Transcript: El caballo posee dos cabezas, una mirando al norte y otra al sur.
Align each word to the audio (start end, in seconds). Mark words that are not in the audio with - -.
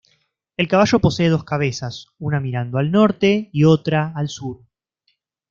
El 0.57 0.67
caballo 0.67 0.97
posee 0.97 1.29
dos 1.29 1.43
cabezas, 1.43 2.07
una 2.17 2.39
mirando 2.39 2.79
al 2.79 2.89
norte 2.91 3.51
y 3.53 3.65
otra 3.65 4.11
al 4.15 4.29
sur. 4.29 4.63